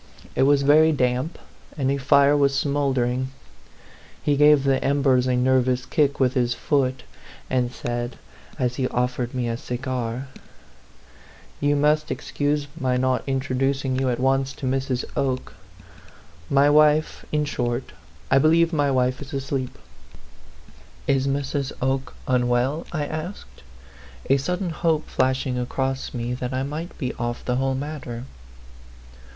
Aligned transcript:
It 0.35 0.41
was 0.49 0.63
very 0.63 0.91
damp, 0.91 1.37
and 1.77 1.91
a 1.91 1.97
fire 1.97 2.35
was 2.35 2.57
smouldering. 2.57 3.27
He 4.23 4.35
gave 4.35 4.63
the 4.63 4.83
embers 4.83 5.27
a 5.27 5.35
nervous 5.35 5.85
kick 5.85 6.19
with 6.19 6.33
his 6.33 6.55
foot, 6.55 7.03
and 7.51 7.71
said, 7.71 8.15
as 8.57 8.77
he 8.77 8.87
offered 8.87 9.35
me 9.35 9.47
a 9.47 9.57
cigar" 9.57 10.27
You 11.61 11.75
must 11.75 12.09
excuse 12.09 12.65
my 12.79 12.97
not 12.97 13.21
introducing 13.27 13.95
you 13.99 14.09
at 14.09 14.19
once 14.19 14.53
to 14.53 14.65
Mrs. 14.65 15.05
Oke. 15.15 15.53
My 16.49 16.67
wife 16.67 17.23
in 17.31 17.45
short, 17.45 17.91
I 18.31 18.39
believe 18.39 18.73
my 18.73 18.89
wife 18.89 19.21
is 19.21 19.33
asleep."" 19.35 19.77
Is 21.05 21.27
Mrs. 21.27 21.71
Oke 21.79 22.15
unwell?" 22.27 22.87
I 22.91 23.05
asked, 23.05 23.61
a 24.31 24.37
sudden 24.37 24.71
hope 24.71 25.07
flashing 25.07 25.59
across 25.59 26.11
me 26.11 26.33
that 26.33 26.55
I 26.55 26.63
might 26.63 26.97
be 26.97 27.13
off 27.19 27.45
the 27.45 27.57
whole 27.57 27.75
matter. 27.75 28.23